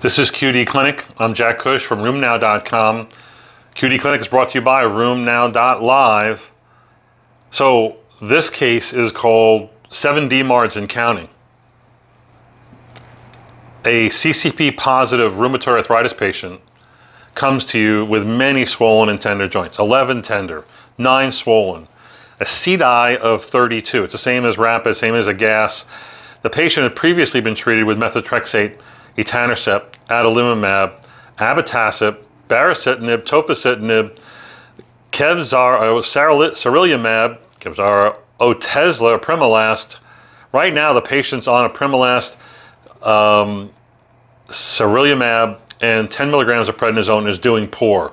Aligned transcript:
This 0.00 0.18
is 0.18 0.30
QD 0.30 0.66
Clinic. 0.66 1.06
I'm 1.18 1.32
Jack 1.32 1.58
Cush 1.58 1.82
from 1.82 2.00
RheumNow.com. 2.00 3.08
QD 3.74 3.98
Clinic 3.98 4.20
is 4.20 4.28
brought 4.28 4.50
to 4.50 4.58
you 4.58 4.62
by 4.62 4.84
RheumNow.live. 4.84 6.52
So 7.50 7.96
this 8.20 8.50
case 8.50 8.92
is 8.92 9.10
called 9.10 9.70
seven 9.90 10.28
DMARDs 10.28 10.76
and 10.76 10.86
counting. 10.86 11.30
A 13.86 14.08
CCP 14.10 14.76
positive 14.76 15.32
rheumatoid 15.32 15.78
arthritis 15.78 16.12
patient 16.12 16.60
comes 17.34 17.64
to 17.64 17.78
you 17.78 18.04
with 18.04 18.26
many 18.26 18.66
swollen 18.66 19.08
and 19.08 19.18
tender 19.18 19.48
joints 19.48 19.78
11 19.78 20.20
tender, 20.20 20.66
9 20.98 21.32
swollen, 21.32 21.88
a 22.38 22.44
CDI 22.44 23.16
of 23.16 23.42
32. 23.42 24.04
It's 24.04 24.12
the 24.12 24.18
same 24.18 24.44
as 24.44 24.58
rapid, 24.58 24.94
same 24.94 25.14
as 25.14 25.26
a 25.26 25.34
gas. 25.34 25.86
The 26.42 26.50
patient 26.50 26.84
had 26.84 26.94
previously 26.94 27.40
been 27.40 27.54
treated 27.54 27.84
with 27.84 27.96
methotrexate, 27.96 28.78
etanercept, 29.16 29.94
adalimumab, 30.08 31.06
abatacept, 31.36 32.22
baricitinib, 32.48 33.26
tofacitinib, 33.26 34.18
Kevzar, 35.12 35.78
uh, 35.80 36.02
sarilumab, 36.02 37.38
Kevzara, 37.60 38.18
Otezla, 38.38 39.18
apremilast. 39.18 39.98
Right 40.52 40.74
now, 40.74 40.92
the 40.92 41.00
patient's 41.00 41.48
on 41.48 41.70
apremilast, 41.70 42.36
um, 43.02 43.70
sarilumab, 44.48 45.60
and 45.80 46.10
10 46.10 46.30
milligrams 46.30 46.68
of 46.68 46.76
prednisone 46.76 47.26
is 47.26 47.38
doing 47.38 47.66
poor. 47.66 48.12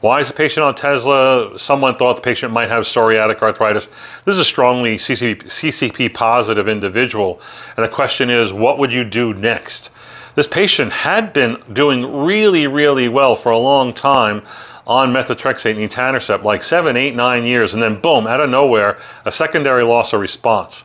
Why 0.00 0.18
is 0.18 0.26
the 0.26 0.34
patient 0.34 0.64
on 0.64 0.74
Otezla? 0.74 1.58
Someone 1.60 1.96
thought 1.96 2.16
the 2.16 2.22
patient 2.22 2.52
might 2.52 2.68
have 2.68 2.84
psoriatic 2.84 3.40
arthritis. 3.40 3.86
This 4.24 4.34
is 4.34 4.40
a 4.40 4.44
strongly 4.44 4.96
CCP 4.96 6.12
positive 6.12 6.66
individual. 6.66 7.40
And 7.76 7.84
the 7.84 7.88
question 7.88 8.28
is, 8.28 8.52
what 8.52 8.78
would 8.78 8.92
you 8.92 9.04
do 9.04 9.32
next? 9.32 9.91
This 10.34 10.46
patient 10.46 10.92
had 10.92 11.32
been 11.32 11.58
doing 11.72 12.24
really, 12.24 12.66
really 12.66 13.08
well 13.08 13.36
for 13.36 13.52
a 13.52 13.58
long 13.58 13.92
time 13.92 14.42
on 14.86 15.12
methotrexate 15.12 15.76
and 15.80 15.90
etanercept, 15.90 16.42
like 16.42 16.62
seven, 16.62 16.96
eight, 16.96 17.14
nine 17.14 17.44
years, 17.44 17.74
and 17.74 17.82
then 17.82 18.00
boom, 18.00 18.26
out 18.26 18.40
of 18.40 18.50
nowhere, 18.50 18.98
a 19.24 19.32
secondary 19.32 19.84
loss 19.84 20.12
of 20.12 20.20
response. 20.20 20.84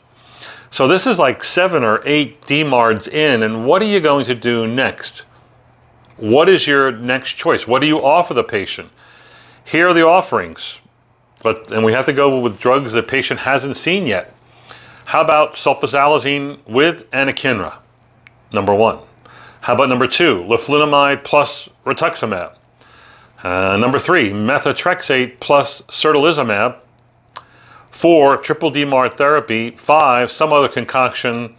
So 0.70 0.88
this 0.88 1.08
is 1.08 1.18
like 1.18 1.44
seven 1.44 1.84
or 1.84 2.02
eight 2.06 2.42
DMARDs 2.42 3.08
in, 3.08 3.42
and 3.42 3.66
what 3.66 3.82
are 3.82 3.86
you 3.86 4.00
going 4.00 4.26
to 4.26 4.36
do 4.36 4.68
next? 4.68 5.22
What 6.18 6.50
is 6.50 6.68
your 6.68 6.92
next 6.92 7.34
choice? 7.34 7.68
What 7.68 7.82
do 7.82 7.88
you 7.88 8.04
offer 8.04 8.34
the 8.34 8.44
patient? 8.44 8.90
Here 9.64 9.88
are 9.88 9.94
the 9.94 10.06
offerings, 10.06 10.82
but 11.42 11.72
and 11.72 11.86
we 11.86 11.94
have 11.94 12.06
to 12.08 12.14
go 12.14 12.40
with 12.40 12.60
drugs 12.60 12.94
the 12.94 13.04
patient 13.04 13.42
hasn't 13.42 13.76
seen 13.76 14.06
yet. 14.06 14.34
How 15.06 15.22
about 15.22 15.54
sulfasalazine 15.54 16.60
with 16.68 17.10
anakinra? 17.12 17.78
Number 18.52 18.74
one. 18.74 19.07
How 19.68 19.74
about 19.74 19.90
number 19.90 20.08
two, 20.08 20.44
leflunomide 20.44 21.26
plus 21.26 21.68
rituximab? 21.86 22.56
Uh, 23.44 23.76
number 23.76 24.00
three, 24.00 24.30
methotrexate 24.30 25.42
plus 25.42 25.82
certolizumab. 25.82 26.78
Four, 27.92 28.38
triple 28.38 28.72
DMARD 28.72 29.16
therapy. 29.16 29.72
Five, 29.72 30.32
some 30.32 30.54
other 30.54 30.70
concoction 30.70 31.54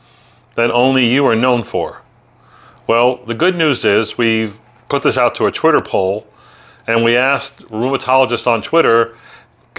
that 0.54 0.70
only 0.70 1.06
you 1.06 1.26
are 1.26 1.36
known 1.36 1.62
for. 1.62 2.00
Well, 2.86 3.16
the 3.26 3.34
good 3.34 3.56
news 3.56 3.84
is 3.84 4.16
we've 4.16 4.58
put 4.88 5.02
this 5.02 5.18
out 5.18 5.34
to 5.34 5.44
a 5.44 5.52
Twitter 5.52 5.82
poll 5.82 6.26
and 6.86 7.04
we 7.04 7.14
asked 7.14 7.60
rheumatologists 7.64 8.46
on 8.46 8.62
Twitter, 8.62 9.18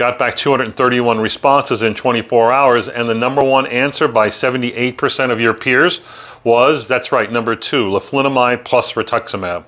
got 0.00 0.18
back 0.18 0.34
231 0.34 1.18
responses 1.18 1.82
in 1.82 1.92
24 1.92 2.50
hours, 2.50 2.88
and 2.88 3.06
the 3.06 3.14
number 3.14 3.44
one 3.44 3.66
answer 3.66 4.08
by 4.08 4.28
78% 4.28 5.30
of 5.30 5.38
your 5.38 5.52
peers 5.52 6.00
was 6.42 6.88
that's 6.88 7.12
right, 7.12 7.30
number 7.30 7.54
two, 7.54 7.84
leflunomide 7.90 8.64
plus 8.64 8.94
rituximab. 8.94 9.62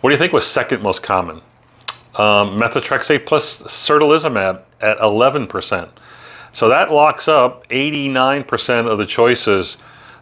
What 0.00 0.08
do 0.08 0.14
you 0.14 0.18
think 0.18 0.32
was 0.32 0.46
second 0.46 0.82
most 0.82 1.02
common? 1.02 1.42
Um, 2.16 2.58
methotrexate 2.58 3.26
plus 3.26 3.62
certolizumab 3.64 4.62
at 4.80 4.96
11%. 5.00 5.90
So 6.54 6.70
that 6.70 6.90
locks 6.90 7.28
up 7.28 7.68
89% 7.68 8.90
of 8.90 8.96
the 8.96 9.04
choices 9.04 9.76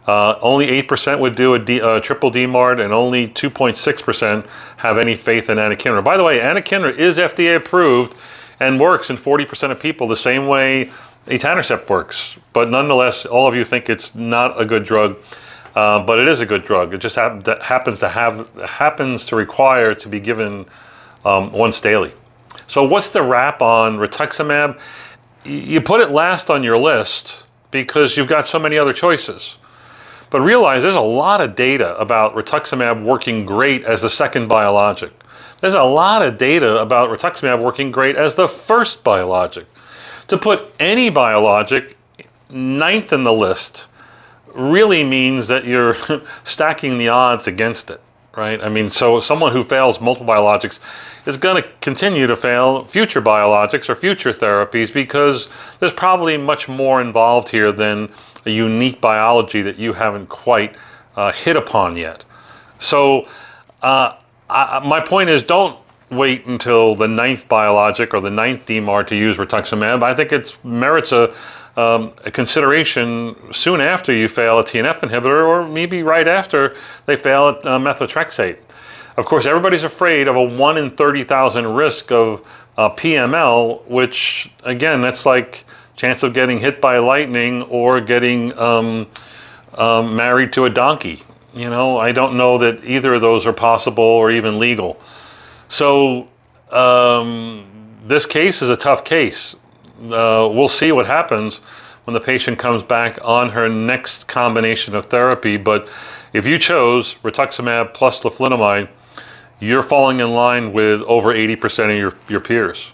uh, 0.07 0.39
only 0.41 0.67
8% 0.67 1.19
would 1.19 1.35
do 1.35 1.53
a 1.53 1.59
D, 1.59 1.81
uh, 1.81 1.99
triple 1.99 2.31
DMARD, 2.31 2.81
and 2.81 2.93
only 2.93 3.27
2.6% 3.27 4.47
have 4.77 4.97
any 4.97 5.15
faith 5.15 5.49
in 5.49 5.57
anakinra. 5.57 6.01
By 6.01 6.15
the 6.15 6.23
way, 6.23 6.39
anakinra 6.39 6.97
is 6.97 7.17
FDA 7.17 7.57
approved 7.57 8.15
and 8.59 8.79
works 8.79 9.09
in 9.09 9.17
40% 9.17 9.71
of 9.71 9.79
people 9.79 10.07
the 10.07 10.15
same 10.15 10.47
way 10.47 10.91
etanercept 11.27 11.89
works. 11.89 12.37
But 12.53 12.69
nonetheless, 12.69 13.25
all 13.25 13.47
of 13.47 13.55
you 13.55 13.63
think 13.63 13.89
it's 13.89 14.15
not 14.15 14.59
a 14.59 14.65
good 14.65 14.83
drug, 14.83 15.17
uh, 15.75 16.03
but 16.03 16.19
it 16.19 16.27
is 16.27 16.41
a 16.41 16.45
good 16.45 16.63
drug. 16.63 16.93
It 16.93 16.99
just 16.99 17.15
hap- 17.15 17.61
happens 17.61 17.99
to 17.99 18.09
have 18.09 18.49
happens 18.61 19.25
to 19.27 19.35
require 19.35 19.93
to 19.95 20.09
be 20.09 20.19
given 20.19 20.65
um, 21.25 21.51
once 21.51 21.79
daily. 21.79 22.13
So, 22.67 22.83
what's 22.83 23.09
the 23.09 23.21
rap 23.21 23.61
on 23.61 23.97
rituximab? 23.97 24.79
You 25.45 25.79
put 25.81 26.01
it 26.01 26.11
last 26.11 26.49
on 26.49 26.63
your 26.63 26.77
list 26.77 27.43
because 27.71 28.17
you've 28.17 28.27
got 28.27 28.45
so 28.45 28.59
many 28.59 28.77
other 28.77 28.93
choices. 28.93 29.57
But 30.29 30.41
realize 30.41 30.83
there's 30.83 30.95
a 30.95 31.01
lot 31.01 31.39
of 31.39 31.55
data 31.55 31.97
about 31.97 32.33
rituximab 32.33 33.03
working 33.03 33.45
great 33.45 33.85
as 33.85 34.01
the 34.01 34.09
second 34.09 34.47
biologic. 34.47 35.11
There's 35.59 35.73
a 35.73 35.83
lot 35.83 36.21
of 36.21 36.37
data 36.37 36.79
about 36.81 37.09
rituximab 37.09 37.63
working 37.63 37.91
great 37.91 38.15
as 38.15 38.35
the 38.35 38.47
first 38.47 39.03
biologic. 39.03 39.67
To 40.27 40.37
put 40.37 40.73
any 40.79 41.09
biologic 41.09 41.97
ninth 42.49 43.13
in 43.13 43.23
the 43.23 43.33
list 43.33 43.87
really 44.53 45.03
means 45.03 45.47
that 45.47 45.65
you're 45.65 45.95
stacking 46.43 46.97
the 46.97 47.09
odds 47.09 47.47
against 47.47 47.89
it, 47.89 48.01
right? 48.35 48.61
I 48.61 48.69
mean, 48.69 48.89
so 48.89 49.19
someone 49.19 49.51
who 49.51 49.63
fails 49.63 50.01
multiple 50.01 50.31
biologics 50.31 50.79
is 51.25 51.37
going 51.37 51.61
to 51.61 51.69
continue 51.81 52.27
to 52.27 52.35
fail 52.35 52.83
future 52.83 53.21
biologics 53.21 53.89
or 53.89 53.95
future 53.95 54.33
therapies 54.33 54.93
because 54.93 55.49
there's 55.79 55.93
probably 55.93 56.37
much 56.37 56.67
more 56.67 57.01
involved 57.01 57.49
here 57.49 57.71
than 57.71 58.09
a 58.45 58.49
unique 58.49 59.01
biology 59.01 59.61
that 59.61 59.77
you 59.77 59.93
haven't 59.93 60.27
quite 60.27 60.75
uh, 61.15 61.31
hit 61.31 61.57
upon 61.57 61.97
yet. 61.97 62.23
So, 62.79 63.27
uh, 63.81 64.13
I, 64.49 64.85
my 64.87 64.99
point 65.01 65.29
is 65.29 65.43
don't 65.43 65.77
wait 66.09 66.45
until 66.45 66.95
the 66.95 67.07
ninth 67.07 67.49
biologic 67.49 68.13
or 68.13 68.21
the 68.21 68.29
ninth 68.29 68.65
DMARD 68.65 69.07
to 69.07 69.15
use 69.15 69.37
rituximab. 69.37 70.03
I 70.03 70.13
think 70.13 70.31
it 70.31 70.57
merits 70.63 71.11
a, 71.11 71.33
um, 71.75 72.13
a, 72.25 72.31
consideration 72.31 73.35
soon 73.51 73.81
after 73.81 74.13
you 74.13 74.27
fail 74.29 74.59
a 74.59 74.63
TNF 74.63 74.99
inhibitor 75.01 75.45
or 75.45 75.67
maybe 75.67 76.03
right 76.03 76.27
after 76.27 76.75
they 77.05 77.15
fail 77.15 77.49
at 77.49 77.65
uh, 77.65 77.77
methotrexate. 77.77 78.57
Of 79.17 79.25
course, 79.25 79.45
everybody's 79.45 79.83
afraid 79.83 80.27
of 80.27 80.35
a 80.35 80.43
1 80.43 80.77
in 80.77 80.91
30,000 80.91 81.73
risk 81.73 82.11
of 82.11 82.41
uh, 82.77 82.89
PML, 82.91 83.85
which, 83.87 84.53
again, 84.63 85.01
that's 85.01 85.25
like 85.25 85.65
chance 85.95 86.21
of 86.23 86.33
getting 86.33 86.59
hit 86.59 86.79
by 86.79 86.99
lightning 86.99 87.63
or 87.63 87.99
getting 87.99 88.57
um, 88.57 89.07
um, 89.73 90.15
married 90.15 90.53
to 90.53 90.65
a 90.65 90.69
donkey. 90.69 91.23
You 91.57 91.69
know, 91.69 91.97
I 91.97 92.11
don't 92.11 92.37
know 92.37 92.57
that 92.59 92.83
either 92.83 93.15
of 93.15 93.21
those 93.21 93.45
are 93.45 93.53
possible 93.53 94.03
or 94.03 94.31
even 94.31 94.59
legal. 94.59 94.99
So 95.69 96.27
um, 96.71 97.65
this 98.05 98.25
case 98.25 98.61
is 98.61 98.69
a 98.69 98.77
tough 98.77 99.03
case. 99.03 99.55
Uh, 99.99 100.49
we'll 100.51 100.67
see 100.67 100.91
what 100.91 101.07
happens 101.07 101.57
when 102.05 102.13
the 102.13 102.19
patient 102.19 102.59
comes 102.59 102.83
back 102.83 103.17
on 103.23 103.49
her 103.49 103.67
next 103.67 104.25
combination 104.25 104.95
of 104.95 105.07
therapy. 105.07 105.57
But 105.57 105.89
if 106.33 106.45
you 106.45 106.59
chose 106.59 107.15
rituximab 107.15 107.93
plus 107.93 108.23
leflunomide, 108.23 108.89
you're 109.59 109.83
falling 109.83 110.19
in 110.19 110.33
line 110.33 110.71
with 110.71 111.01
over 111.01 111.33
80% 111.33 111.89
of 111.89 111.97
your, 111.97 112.13
your 112.29 112.39
peers. 112.39 112.91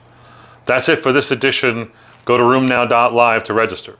That's 0.65 0.87
it 0.87 0.99
for 0.99 1.11
this 1.11 1.31
edition 1.31 1.91
Go 2.25 2.37
to 2.37 2.43
RheumNow.live 2.43 3.43
to 3.43 3.53
register. 3.53 3.97